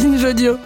[0.00, 0.56] Binge Audio.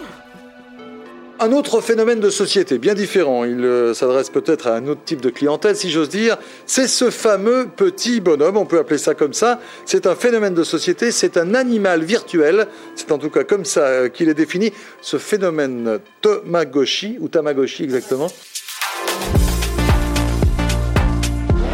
[1.41, 5.21] Un autre phénomène de société, bien différent, il euh, s'adresse peut-être à un autre type
[5.21, 9.33] de clientèle, si j'ose dire, c'est ce fameux petit bonhomme, on peut appeler ça comme
[9.33, 13.65] ça, c'est un phénomène de société, c'est un animal virtuel, c'est en tout cas comme
[13.65, 18.29] ça euh, qu'il est défini, ce phénomène Tamagotchi, ou Tamagotchi exactement.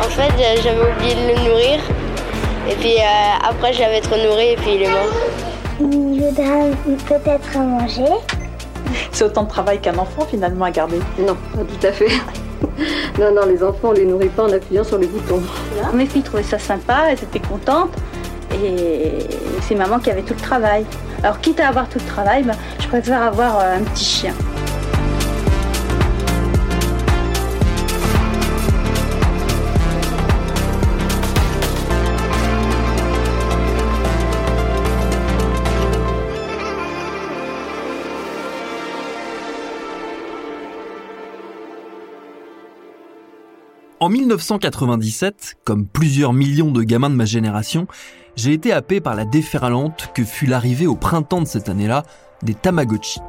[0.01, 1.81] En fait, euh, j'avais oublié de le nourrir.
[2.71, 5.30] Et puis euh, après, je l'avais trop nourri et puis il est mort.
[5.81, 6.67] Il voudra
[7.09, 8.05] peut-être manger.
[9.13, 10.99] C'est autant de travail qu'un enfant finalement à garder.
[11.19, 12.11] Non, pas tout à fait.
[13.19, 15.43] non, non, les enfants, on les nourrit pas en appuyant sur les boutons.
[15.95, 17.95] Mes filles trouvaient ça sympa, elles étaient contentes.
[18.63, 19.27] Et
[19.63, 20.85] c'est maman qui avait tout le travail.
[21.23, 24.35] Alors quitte à avoir tout le travail, ben, je préfère avoir euh, un petit chien.
[44.03, 47.87] En 1997, comme plusieurs millions de gamins de ma génération,
[48.35, 52.05] j'ai été happé par la déferlante que fut l'arrivée au printemps de cette année-là
[52.43, 53.21] des Tamagotchi.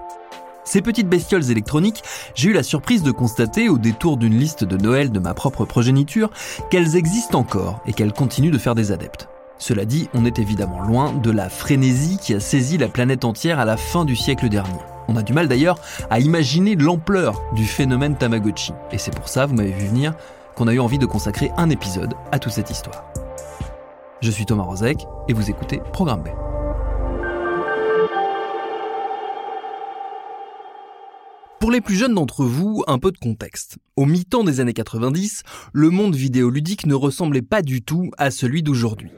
[0.64, 2.04] Ces petites bestioles électroniques,
[2.36, 5.66] j'ai eu la surprise de constater au détour d'une liste de Noël de ma propre
[5.66, 6.32] progéniture
[6.70, 9.28] qu'elles existent encore et qu'elles continuent de faire des adeptes.
[9.58, 13.60] Cela dit, on est évidemment loin de la frénésie qui a saisi la planète entière
[13.60, 14.80] à la fin du siècle dernier.
[15.10, 18.72] On a du mal d'ailleurs à imaginer l'ampleur du phénomène Tamagotchi.
[18.94, 20.14] Et c'est pour ça, vous m'avez vu venir,
[20.68, 23.06] a eu envie de consacrer un épisode à toute cette histoire.
[24.22, 26.28] Je suis Thomas Rozek et vous écoutez Programme B.
[31.60, 33.78] Pour les plus jeunes d'entre vous, un peu de contexte.
[33.96, 38.64] Au mi-temps des années 90, le monde vidéoludique ne ressemblait pas du tout à celui
[38.64, 39.12] d'aujourd'hui.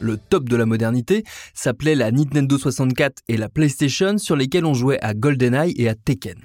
[0.00, 1.24] Le top de la modernité
[1.54, 5.94] s'appelait la Nintendo 64 et la PlayStation sur lesquelles on jouait à GoldenEye et à
[5.94, 6.38] Tekken.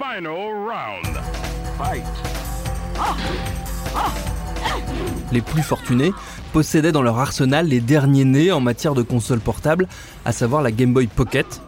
[5.31, 6.11] Les plus fortunés
[6.51, 9.87] possédaient dans leur arsenal les derniers nés en matière de consoles portables,
[10.25, 11.61] à savoir la Game Boy Pocket,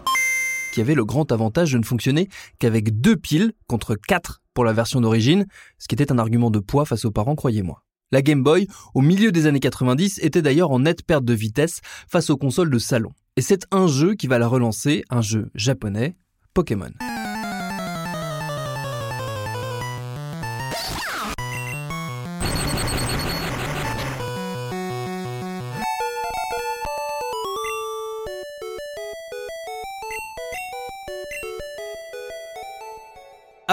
[0.73, 2.29] qui avait le grand avantage de ne fonctionner
[2.59, 5.45] qu'avec deux piles contre quatre pour la version d'origine,
[5.79, 7.81] ce qui était un argument de poids face aux parents, croyez-moi.
[8.11, 11.81] La Game Boy, au milieu des années 90, était d'ailleurs en nette perte de vitesse
[12.07, 13.11] face aux consoles de salon.
[13.35, 16.15] Et c'est un jeu qui va la relancer, un jeu japonais,
[16.53, 16.91] Pokémon.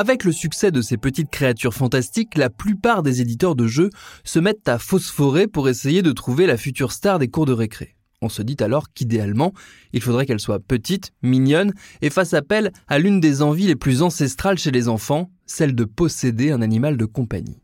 [0.03, 3.91] Avec le succès de ces petites créatures fantastiques, la plupart des éditeurs de jeux
[4.25, 7.95] se mettent à phosphorer pour essayer de trouver la future star des cours de récré.
[8.21, 9.53] On se dit alors qu'idéalement,
[9.93, 14.03] il faudrait qu'elle soit petite, mignonne et fasse appel à l'une des envies les plus
[14.03, 17.63] ancestrales chez les enfants, celle de posséder un animal de compagnie.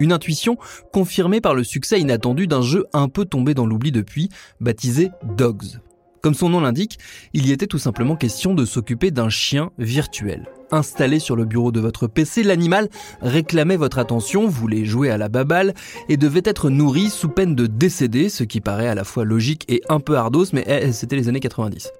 [0.00, 0.58] Une intuition
[0.92, 5.78] confirmée par le succès inattendu d'un jeu un peu tombé dans l'oubli depuis, baptisé Dogs.
[6.22, 6.98] Comme son nom l'indique,
[7.32, 10.48] il y était tout simplement question de s'occuper d'un chien virtuel.
[10.70, 12.88] Installé sur le bureau de votre PC, l'animal
[13.22, 15.74] réclamait votre attention, voulait jouer à la baballe
[16.08, 19.64] et devait être nourri sous peine de décéder, ce qui paraît à la fois logique
[19.68, 21.90] et un peu ardos, mais eh, c'était les années 90.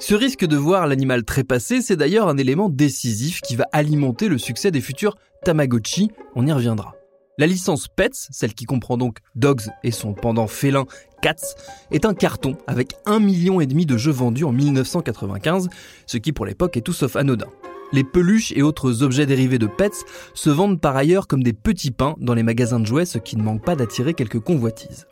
[0.00, 4.38] Ce risque de voir l'animal trépasser, c'est d'ailleurs un élément décisif qui va alimenter le
[4.38, 6.97] succès des futurs Tamagotchi, on y reviendra.
[7.38, 10.86] La licence Pets, celle qui comprend donc Dogs et son pendant félin
[11.22, 11.54] Cats,
[11.92, 15.68] est un carton avec un million et demi de jeux vendus en 1995,
[16.06, 17.46] ce qui pour l'époque est tout sauf anodin.
[17.92, 20.04] Les peluches et autres objets dérivés de Pets
[20.34, 23.36] se vendent par ailleurs comme des petits pains dans les magasins de jouets, ce qui
[23.36, 25.06] ne manque pas d'attirer quelques convoitises.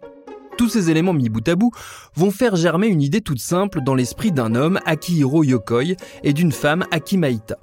[0.59, 1.71] Tous ces éléments mis bout à bout
[2.17, 5.95] vont faire germer une idée toute simple dans l'esprit d'un homme, Akihiro Yokoi,
[6.25, 7.57] et d'une femme, Akimaita.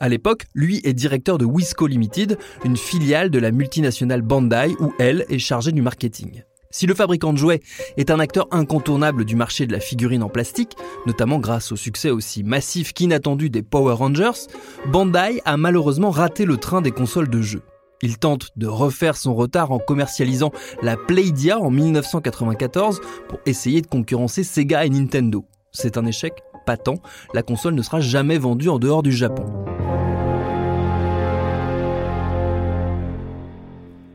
[0.00, 4.94] À l'époque, lui est directeur de Wisco Limited, une filiale de la multinationale Bandai où
[4.98, 6.42] elle est chargée du marketing.
[6.70, 7.60] Si le fabricant de jouets
[7.98, 10.74] est un acteur incontournable du marché de la figurine en plastique,
[11.04, 14.46] notamment grâce au succès aussi massif qu'inattendu des Power Rangers,
[14.86, 17.62] Bandai a malheureusement raté le train des consoles de jeux.
[18.00, 20.50] Il tente de refaire son retard en commercialisant
[20.80, 25.44] la Playdia en 1994 pour essayer de concurrencer Sega et Nintendo.
[25.72, 26.32] C'est un échec
[26.64, 27.02] patent,
[27.34, 29.59] la console ne sera jamais vendue en dehors du Japon.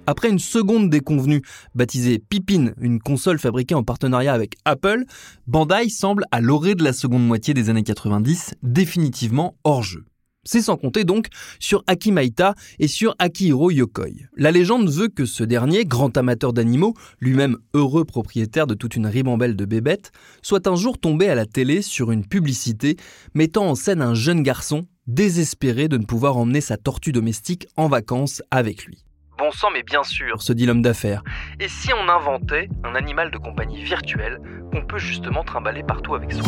[0.08, 1.42] Après une seconde déconvenue,
[1.74, 5.06] baptisée Pippin, une console fabriquée en partenariat avec Apple,
[5.48, 10.06] Bandai semble, à l'orée de la seconde moitié des années 90, définitivement hors jeu.
[10.48, 11.28] C'est sans compter donc
[11.60, 14.28] sur Akimaita et sur Akihiro Yokoi.
[14.38, 19.08] La légende veut que ce dernier, grand amateur d'animaux, lui-même heureux propriétaire de toute une
[19.08, 20.12] ribambelle de bébêtes,
[20.44, 22.96] soit un jour tombé à la télé sur une publicité
[23.34, 27.88] mettant en scène un jeune garçon désespéré de ne pouvoir emmener sa tortue domestique en
[27.88, 29.04] vacances avec lui.
[29.38, 31.22] Bon sang, mais bien sûr, se dit l'homme d'affaires.
[31.60, 34.40] Et si on inventait un animal de compagnie virtuel
[34.72, 36.44] qu'on peut justement trimballer partout avec soi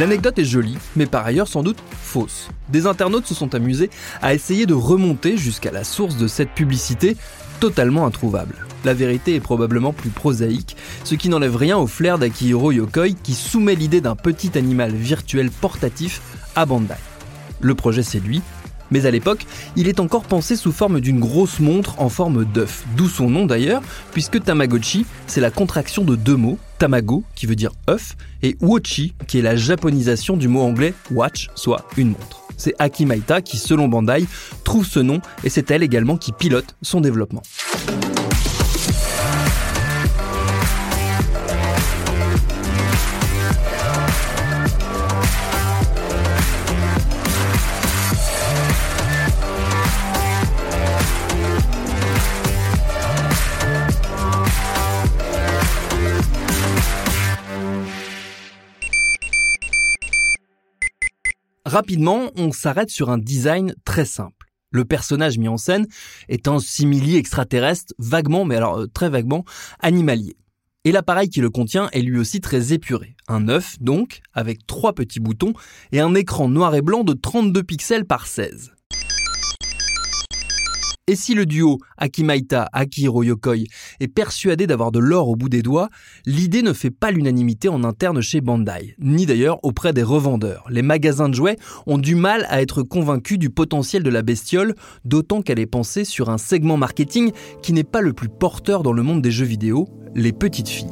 [0.00, 2.50] L'anecdote est jolie, mais par ailleurs sans doute fausse.
[2.70, 3.88] Des internautes se sont amusés
[4.20, 7.16] à essayer de remonter jusqu'à la source de cette publicité
[7.60, 8.66] totalement introuvable.
[8.84, 13.34] La vérité est probablement plus prosaïque, ce qui n'enlève rien au flair d'Akihiro Yokoi qui
[13.34, 16.20] soumet l'idée d'un petit animal virtuel portatif
[16.56, 16.94] à Bandai.
[17.60, 18.42] Le projet séduit,
[18.92, 22.84] mais à l'époque, il est encore pensé sous forme d'une grosse montre en forme d'œuf,
[22.96, 27.56] d'où son nom d'ailleurs, puisque Tamagotchi, c'est la contraction de deux mots, Tamago, qui veut
[27.56, 32.42] dire œuf, et Wochi, qui est la japonisation du mot anglais watch, soit une montre.
[32.56, 34.26] C'est Akimaita qui, selon Bandai,
[34.62, 37.42] trouve ce nom, et c'est elle également qui pilote son développement.
[61.72, 64.52] Rapidement, on s'arrête sur un design très simple.
[64.72, 65.86] Le personnage mis en scène
[66.28, 69.46] est un simili extraterrestre, vaguement, mais alors euh, très vaguement,
[69.80, 70.36] animalier.
[70.84, 73.16] Et l'appareil qui le contient est lui aussi très épuré.
[73.26, 75.54] Un œuf, donc, avec trois petits boutons
[75.92, 78.72] et un écran noir et blanc de 32 pixels par 16.
[81.08, 83.64] Et si le duo Akimaita Akihiro Yokoi
[83.98, 85.88] est persuadé d'avoir de l'or au bout des doigts,
[86.26, 90.64] l'idée ne fait pas l'unanimité en interne chez Bandai, ni d'ailleurs auprès des revendeurs.
[90.70, 91.56] Les magasins de jouets
[91.88, 96.04] ont du mal à être convaincus du potentiel de la bestiole, d'autant qu'elle est pensée
[96.04, 97.32] sur un segment marketing
[97.62, 100.86] qui n'est pas le plus porteur dans le monde des jeux vidéo, les petites filles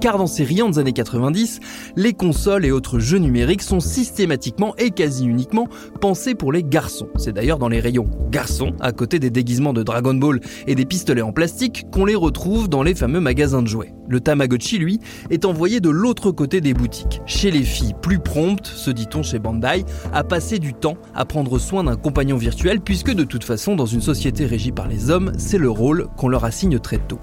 [0.00, 1.60] car dans ces riantes années 90,
[1.96, 5.68] les consoles et autres jeux numériques sont systématiquement et quasi uniquement
[6.00, 7.08] pensés pour les garçons.
[7.16, 10.84] C'est d'ailleurs dans les rayons garçons, à côté des déguisements de Dragon Ball et des
[10.84, 13.92] pistolets en plastique, qu'on les retrouve dans les fameux magasins de jouets.
[14.08, 15.00] Le Tamagotchi, lui,
[15.30, 19.38] est envoyé de l'autre côté des boutiques, chez les filles plus promptes, se dit-on chez
[19.38, 23.74] Bandai, à passer du temps à prendre soin d'un compagnon virtuel, puisque de toute façon,
[23.74, 27.18] dans une société régie par les hommes, c'est le rôle qu'on leur assigne très tôt.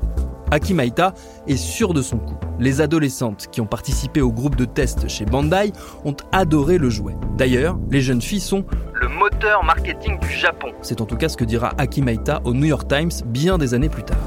[0.51, 1.13] Akimaita
[1.47, 2.35] est sûr de son coup.
[2.59, 5.73] Les adolescentes qui ont participé au groupe de test chez Bandai
[6.05, 7.15] ont adoré le jouet.
[7.37, 10.67] D'ailleurs, les jeunes filles sont le moteur marketing du Japon.
[10.81, 13.89] C'est en tout cas ce que dira Akimaita au New York Times bien des années
[13.89, 14.17] plus tard.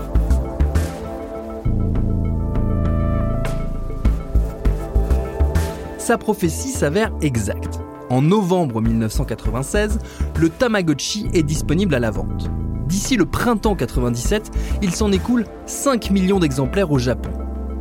[5.99, 7.81] Sa prophétie s'avère exacte.
[8.11, 9.99] En novembre 1996,
[10.39, 12.49] le Tamagotchi est disponible à la vente.
[12.87, 14.51] D'ici le printemps 97,
[14.81, 17.31] il s'en écoule 5 millions d'exemplaires au Japon.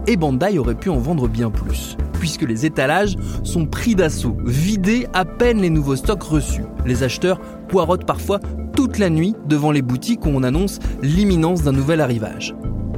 [0.08, 5.08] Et Bandai aurait pu en vendre bien plus, puisque les étalages sont pris d'assaut, vidés
[5.14, 6.66] à peine les nouveaux stocks reçus.
[6.86, 8.40] Les acheteurs poirotent parfois
[8.76, 12.56] toute la nuit devant les boutiques où on annonce l'imminence d'un nouvel arrivage.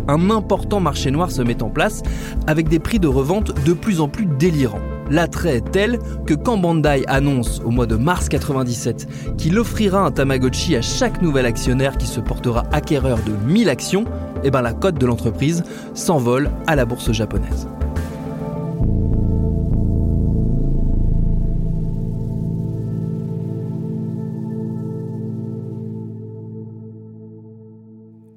[0.07, 2.03] Un important marché noir se met en place
[2.47, 4.96] avec des prix de revente de plus en plus délirants.
[5.09, 10.11] L'attrait est tel que quand Bandai annonce au mois de mars 97 qu'il offrira un
[10.11, 14.05] Tamagotchi à chaque nouvel actionnaire qui se portera acquéreur de 1000 actions,
[14.43, 17.67] eh ben la cote de l'entreprise s'envole à la bourse japonaise.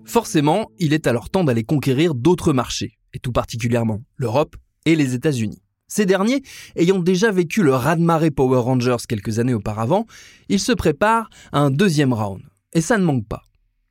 [0.05, 5.15] Forcément, il est alors temps d'aller conquérir d'autres marchés, et tout particulièrement l'Europe et les
[5.15, 5.62] États-Unis.
[5.90, 6.42] Ces derniers,
[6.76, 10.06] ayant déjà vécu le raz-de-marée Power Rangers quelques années auparavant,
[10.49, 12.40] ils se préparent à un deuxième round.
[12.73, 13.42] Et ça ne manque pas.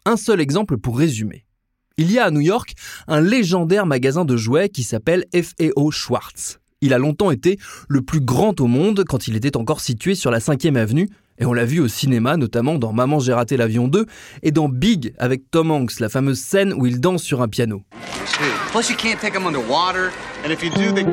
[0.06, 1.46] Un seul exemple pour résumer.
[1.98, 2.74] Il y a à New York
[3.10, 5.92] un légendaire magasin de jouets qui s'appelle F.A.O.
[5.92, 6.60] Schwartz.
[6.80, 10.32] Il a longtemps été le plus grand au monde quand il était encore situé sur
[10.32, 13.90] la 5e avenue, Et on l'a vu au cinéma, notamment dans Maman j'ai raté l'avion
[13.90, 14.06] 2
[14.44, 17.84] et dans Big avec Tom Hanks, la fameuse scène où il danse sur un piano.
[18.72, 20.12] Plus you can't take them underwater,
[20.46, 21.06] and if you do, they...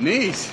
[0.00, 0.50] Nice.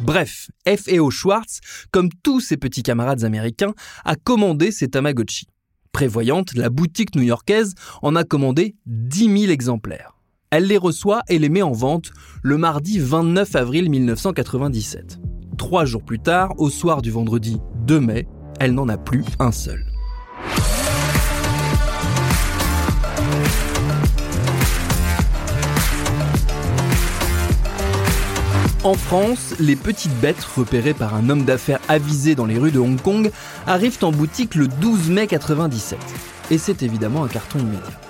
[0.00, 1.10] Bref, F.E.O.
[1.10, 3.72] Schwartz, comme tous ses petits camarades américains,
[4.04, 5.46] a commandé ses Tamagotchi.
[5.92, 10.18] Prévoyante, la boutique new-yorkaise en a commandé 10 000 exemplaires.
[10.50, 12.10] Elle les reçoit et les met en vente
[12.42, 15.18] le mardi 29 avril 1997.
[15.56, 18.28] Trois jours plus tard, au soir du vendredi 2 mai,
[18.60, 19.84] elle n'en a plus un seul.
[28.84, 32.78] En France, les petites bêtes repérées par un homme d'affaires avisé dans les rues de
[32.78, 33.30] Hong Kong
[33.66, 35.98] arrivent en boutique le 12 mai 97.
[36.50, 38.00] Et c'est évidemment un carton immédiat.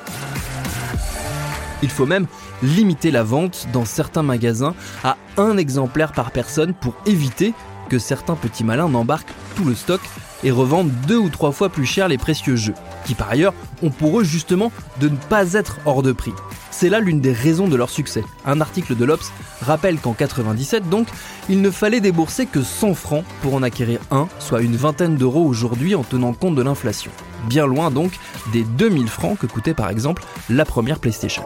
[1.84, 2.26] Il faut même
[2.64, 4.74] limiter la vente dans certains magasins
[5.04, 7.54] à un exemplaire par personne pour éviter
[7.88, 10.00] que certains petits malins n'embarquent tout le stock
[10.44, 12.74] et revendent deux ou trois fois plus cher les précieux jeux,
[13.04, 14.70] qui par ailleurs ont pour eux justement
[15.00, 16.32] de ne pas être hors de prix.
[16.70, 18.24] C'est là l'une des raisons de leur succès.
[18.44, 21.08] Un article de l'Obs rappelle qu'en 97 donc,
[21.48, 25.44] il ne fallait débourser que 100 francs pour en acquérir un, soit une vingtaine d'euros
[25.44, 27.12] aujourd'hui en tenant compte de l'inflation.
[27.48, 28.12] Bien loin donc
[28.52, 31.44] des 2000 francs que coûtait par exemple la première PlayStation.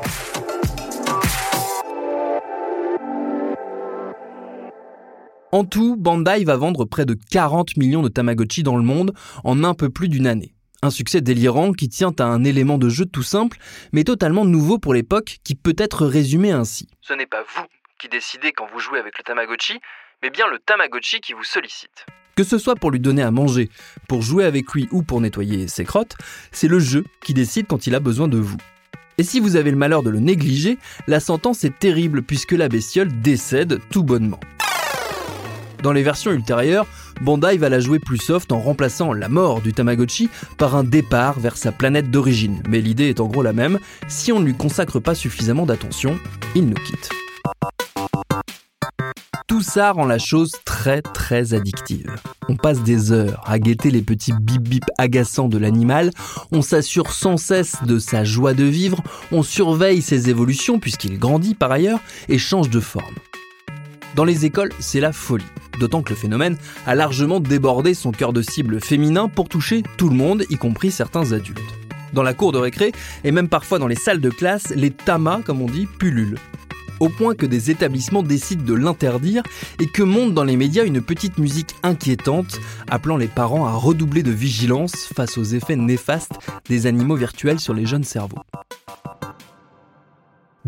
[5.58, 9.12] En tout, Bandai va vendre près de 40 millions de Tamagotchi dans le monde
[9.42, 10.54] en un peu plus d'une année.
[10.82, 13.58] Un succès délirant qui tient à un élément de jeu tout simple,
[13.92, 16.86] mais totalement nouveau pour l'époque, qui peut être résumé ainsi.
[17.00, 17.64] Ce n'est pas vous
[17.98, 19.80] qui décidez quand vous jouez avec le Tamagotchi,
[20.22, 22.06] mais bien le Tamagotchi qui vous sollicite.
[22.36, 23.68] Que ce soit pour lui donner à manger,
[24.08, 26.14] pour jouer avec lui ou pour nettoyer ses crottes,
[26.52, 28.58] c'est le jeu qui décide quand il a besoin de vous.
[29.20, 32.68] Et si vous avez le malheur de le négliger, la sentence est terrible puisque la
[32.68, 34.38] bestiole décède tout bonnement.
[35.82, 36.86] Dans les versions ultérieures,
[37.20, 41.38] Bandai va la jouer plus soft en remplaçant la mort du Tamagotchi par un départ
[41.38, 42.62] vers sa planète d'origine.
[42.68, 46.18] Mais l'idée est en gros la même, si on ne lui consacre pas suffisamment d'attention,
[46.54, 47.10] il nous quitte.
[49.46, 52.14] Tout ça rend la chose très très addictive.
[52.48, 56.10] On passe des heures à guetter les petits bip bip agaçants de l'animal,
[56.52, 61.54] on s'assure sans cesse de sa joie de vivre, on surveille ses évolutions puisqu'il grandit
[61.54, 63.14] par ailleurs et change de forme.
[64.14, 65.44] Dans les écoles, c'est la folie.
[65.78, 66.56] D'autant que le phénomène
[66.86, 70.90] a largement débordé son cœur de cible féminin pour toucher tout le monde, y compris
[70.90, 71.60] certains adultes.
[72.12, 72.92] Dans la cour de récré,
[73.24, 76.38] et même parfois dans les salles de classe, les tamas, comme on dit, pullulent.
[77.00, 79.44] Au point que des établissements décident de l'interdire
[79.78, 82.58] et que monte dans les médias une petite musique inquiétante,
[82.90, 87.74] appelant les parents à redoubler de vigilance face aux effets néfastes des animaux virtuels sur
[87.74, 88.42] les jeunes cerveaux.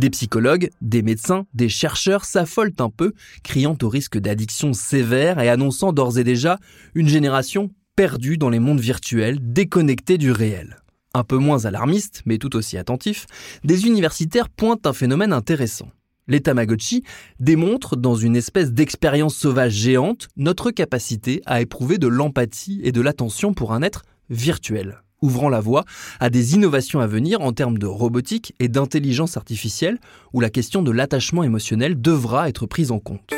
[0.00, 5.50] Des psychologues, des médecins, des chercheurs s'affolent un peu, criant au risque d'addiction sévère et
[5.50, 6.58] annonçant d'ores et déjà
[6.94, 10.78] une génération perdue dans les mondes virtuels, déconnectée du réel.
[11.12, 13.26] Un peu moins alarmiste, mais tout aussi attentif,
[13.62, 15.90] des universitaires pointent un phénomène intéressant.
[16.28, 17.04] Les Tamagotchi
[17.38, 23.02] démontrent, dans une espèce d'expérience sauvage géante, notre capacité à éprouver de l'empathie et de
[23.02, 25.84] l'attention pour un être virtuel ouvrant la voie
[26.18, 29.98] à des innovations à venir en termes de robotique et d'intelligence artificielle,
[30.32, 33.34] où la question de l'attachement émotionnel devra être prise en compte.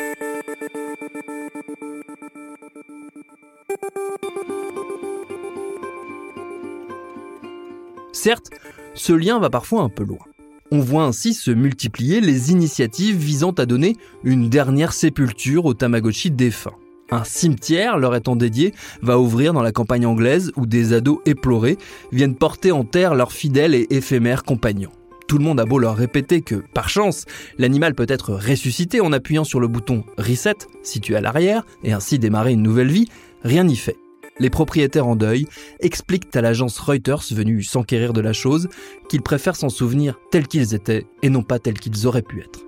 [8.11, 8.51] Certes,
[8.93, 10.25] ce lien va parfois un peu loin.
[10.71, 16.31] On voit ainsi se multiplier les initiatives visant à donner une dernière sépulture aux Tamagotchi
[16.31, 16.77] défunts.
[17.13, 21.77] Un cimetière leur étant dédié va ouvrir dans la campagne anglaise où des ados éplorés
[22.11, 24.89] viennent porter en terre leurs fidèles et éphémères compagnons.
[25.27, 27.25] Tout le monde a beau leur répéter que, par chance,
[27.59, 32.17] l'animal peut être ressuscité en appuyant sur le bouton Reset, situé à l'arrière, et ainsi
[32.17, 33.07] démarrer une nouvelle vie,
[33.43, 33.97] rien n'y fait.
[34.39, 35.45] Les propriétaires en deuil
[35.81, 38.69] expliquent à l'agence Reuters venue s'enquérir de la chose
[39.07, 42.61] qu'ils préfèrent s'en souvenir tels qu'ils étaient et non pas tels qu'ils auraient pu être.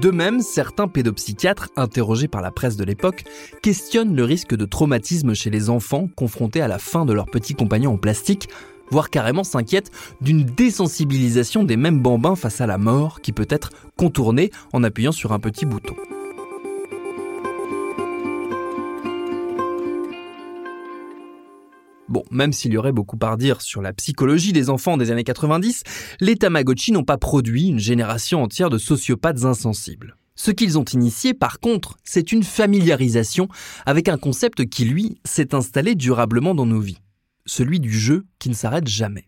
[0.00, 3.24] De même, certains pédopsychiatres, interrogés par la presse de l'époque,
[3.62, 7.54] questionnent le risque de traumatisme chez les enfants confrontés à la fin de leur petit
[7.54, 8.48] compagnon en plastique,
[8.90, 9.90] voire carrément s'inquiètent
[10.20, 15.12] d'une désensibilisation des mêmes bambins face à la mort qui peut être contournée en appuyant
[15.12, 15.94] sur un petit bouton.
[22.14, 25.24] Bon, même s'il y aurait beaucoup à dire sur la psychologie des enfants des années
[25.24, 25.82] 90,
[26.20, 30.16] les Tamagotchi n'ont pas produit une génération entière de sociopathes insensibles.
[30.36, 33.48] Ce qu'ils ont initié, par contre, c'est une familiarisation
[33.84, 37.00] avec un concept qui, lui, s'est installé durablement dans nos vies.
[37.46, 39.26] Celui du jeu qui ne s'arrête jamais.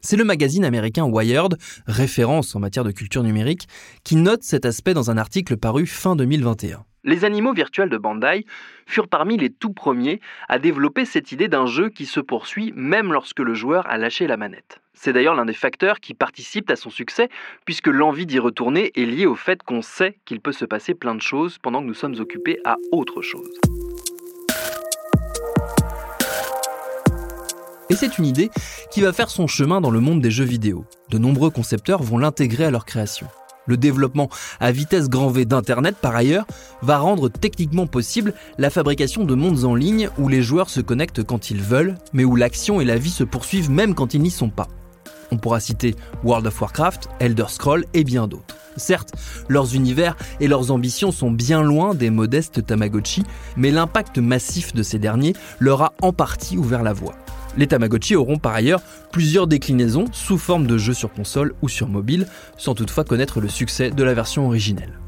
[0.00, 3.66] C'est le magazine américain Wired, référence en matière de culture numérique,
[4.04, 6.84] qui note cet aspect dans un article paru fin 2021.
[7.08, 8.44] Les animaux virtuels de Bandai
[8.84, 13.14] furent parmi les tout premiers à développer cette idée d'un jeu qui se poursuit même
[13.14, 14.82] lorsque le joueur a lâché la manette.
[14.92, 17.30] C'est d'ailleurs l'un des facteurs qui participent à son succès,
[17.64, 21.14] puisque l'envie d'y retourner est liée au fait qu'on sait qu'il peut se passer plein
[21.14, 23.58] de choses pendant que nous sommes occupés à autre chose.
[27.88, 28.50] Et c'est une idée
[28.90, 30.84] qui va faire son chemin dans le monde des jeux vidéo.
[31.08, 33.28] De nombreux concepteurs vont l'intégrer à leur création.
[33.68, 36.46] Le développement à vitesse grand V d'Internet, par ailleurs,
[36.82, 41.22] va rendre techniquement possible la fabrication de mondes en ligne où les joueurs se connectent
[41.22, 44.30] quand ils veulent, mais où l'action et la vie se poursuivent même quand ils n'y
[44.30, 44.68] sont pas.
[45.30, 45.94] On pourra citer
[46.24, 48.56] World of Warcraft, Elder Scrolls et bien d'autres.
[48.76, 49.12] Certes,
[49.48, 53.24] leurs univers et leurs ambitions sont bien loin des modestes Tamagotchi,
[53.56, 57.14] mais l'impact massif de ces derniers leur a en partie ouvert la voie.
[57.56, 61.88] Les Tamagotchi auront par ailleurs plusieurs déclinaisons sous forme de jeux sur console ou sur
[61.88, 62.26] mobile,
[62.56, 64.98] sans toutefois connaître le succès de la version originelle.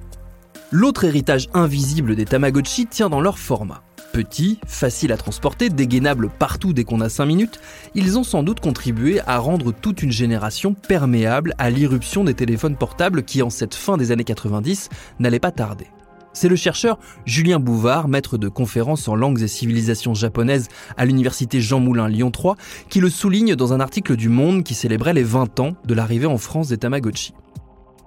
[0.72, 3.82] L'autre héritage invisible des Tamagotchi tient dans leur format.
[4.12, 7.60] Petits, faciles à transporter, dégainables partout dès qu'on a 5 minutes,
[7.94, 12.76] ils ont sans doute contribué à rendre toute une génération perméable à l'irruption des téléphones
[12.76, 14.88] portables qui, en cette fin des années 90,
[15.20, 15.86] n'allait pas tarder.
[16.32, 21.60] C'est le chercheur Julien Bouvard, maître de conférences en langues et civilisations japonaises à l'université
[21.60, 22.56] Jean Moulin Lyon 3,
[22.88, 26.26] qui le souligne dans un article du Monde qui célébrait les 20 ans de l'arrivée
[26.26, 27.34] en France des Tamagotchi.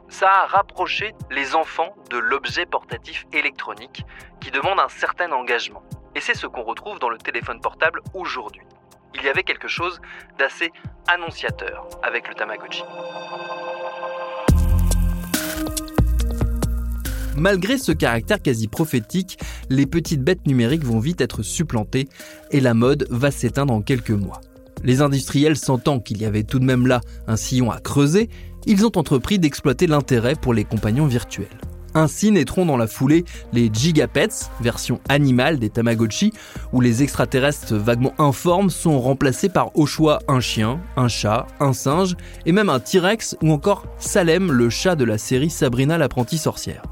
[0.08, 4.06] Ça a rapproché les enfants de l'objet portatif électronique
[4.40, 5.84] qui demande un certain engagement.
[6.16, 8.62] Et c'est ce qu'on retrouve dans le téléphone portable aujourd'hui.
[9.16, 10.00] Il y avait quelque chose
[10.38, 10.72] d'assez
[11.08, 12.84] annonciateur avec le Tamagotchi.
[17.38, 22.08] Malgré ce caractère quasi prophétique, les petites bêtes numériques vont vite être supplantées
[22.52, 24.42] et la mode va s'éteindre en quelques mois.
[24.84, 28.30] Les industriels sentant qu'il y avait tout de même là un sillon à creuser,
[28.66, 31.48] ils ont entrepris d'exploiter l'intérêt pour les compagnons virtuels.
[31.96, 36.34] Ainsi naîtront dans la foulée les Gigapets, version animale des Tamagotchi,
[36.72, 41.74] où les extraterrestres vaguement informes sont remplacés par au choix un chien, un chat, un
[41.74, 46.40] singe et même un T-Rex ou encore Salem, le chat de la série Sabrina l'apprentie
[46.40, 46.84] sorcière.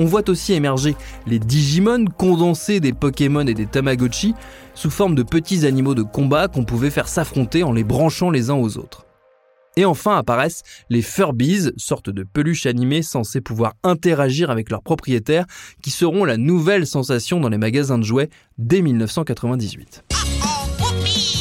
[0.00, 0.94] On voit aussi émerger
[1.26, 4.32] les Digimon, condensés des Pokémon et des Tamagotchi,
[4.74, 8.48] sous forme de petits animaux de combat qu'on pouvait faire s'affronter en les branchant les
[8.48, 9.06] uns aux autres.
[9.76, 15.46] Et enfin apparaissent les Furbies, sorte de peluches animées censées pouvoir interagir avec leurs propriétaires,
[15.82, 20.04] qui seront la nouvelle sensation dans les magasins de jouets dès 1998.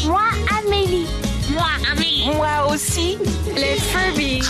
[0.08, 0.22] Moi,
[0.66, 1.06] Amélie.
[1.52, 2.26] Moi, Amélie.
[2.26, 3.20] Moi aussi,
[3.56, 4.42] les Furbies.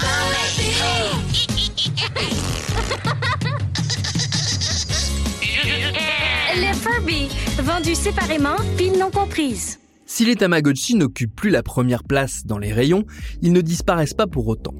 [7.59, 9.79] Vendus séparément, piles non comprises.
[10.05, 13.05] Si les Tamagotchi n'occupent plus la première place dans les rayons,
[13.41, 14.73] ils ne disparaissent pas pour autant.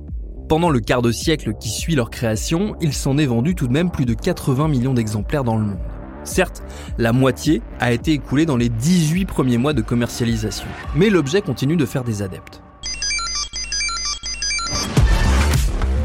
[0.50, 3.74] Pendant le quart de siècle qui suit leur création, il s'en est vendu tout de
[3.74, 5.80] même plus de 80 millions d'exemplaires dans le monde.
[6.26, 6.64] Certes,
[6.98, 11.78] la moitié a été écoulée dans les 18 premiers mois de commercialisation, mais l'objet continue
[11.78, 12.62] de faire des adeptes.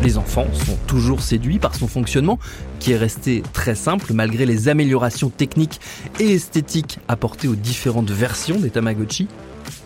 [0.03, 2.41] Les enfants sont toujours séduits par son fonctionnement,
[2.81, 5.81] qui est resté très simple malgré les améliorations techniques
[6.19, 9.29] et esthétiques apportées aux différentes versions des Tamagotchi.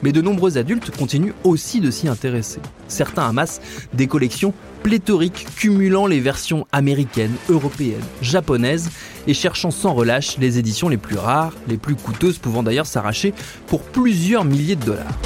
[0.02, 2.60] Mais de nombreux adultes continuent aussi de s'y intéresser.
[2.88, 3.60] Certains amassent
[3.92, 8.90] des collections pléthoriques cumulant les versions américaines, européennes, japonaises
[9.26, 13.34] et cherchant sans relâche les éditions les plus rares, les plus coûteuses pouvant d'ailleurs s'arracher
[13.66, 15.18] pour plusieurs milliers de dollars.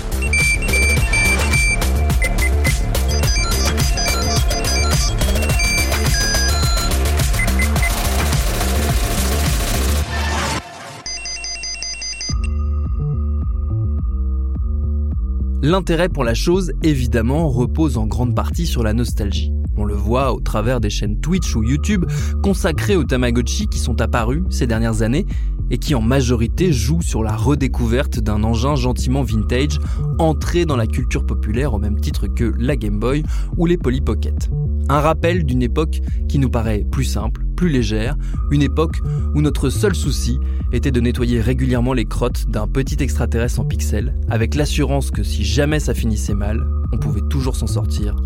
[15.62, 19.52] L'intérêt pour la chose, évidemment, repose en grande partie sur la nostalgie.
[19.76, 22.06] On le voit au travers des chaînes Twitch ou YouTube
[22.42, 25.26] consacrées aux Tamagotchi qui sont apparus ces dernières années
[25.70, 29.78] et qui en majorité jouent sur la redécouverte d'un engin gentiment vintage
[30.18, 33.22] entré dans la culture populaire au même titre que la Game Boy
[33.56, 34.50] ou les Polly Pocket.
[34.88, 38.16] Un rappel d'une époque qui nous paraît plus simple, plus légère,
[38.50, 38.96] une époque
[39.34, 40.38] où notre seul souci
[40.72, 45.44] était de nettoyer régulièrement les crottes d'un petit extraterrestre en pixels, avec l'assurance que si
[45.44, 48.16] jamais ça finissait mal, on pouvait toujours s'en sortir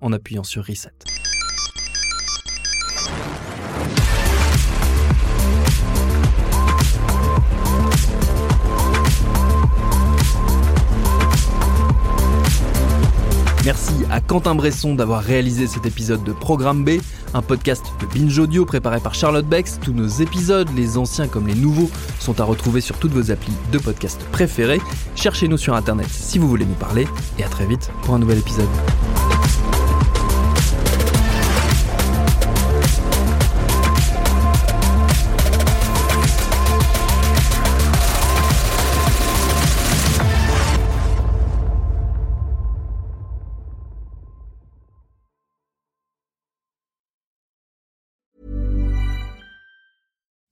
[0.00, 0.92] en appuyant sur Reset.
[14.28, 17.00] Quentin Bresson d'avoir réalisé cet épisode de Programme B,
[17.32, 19.80] un podcast de Binge Audio préparé par Charlotte Bex.
[19.82, 23.54] Tous nos épisodes, les anciens comme les nouveaux, sont à retrouver sur toutes vos applis
[23.72, 24.82] de podcast préférés.
[25.16, 28.38] Cherchez-nous sur internet si vous voulez nous parler et à très vite pour un nouvel
[28.38, 28.68] épisode.